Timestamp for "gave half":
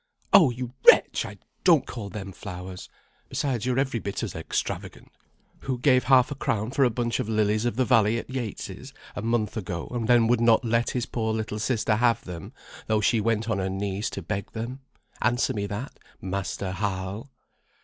5.77-6.31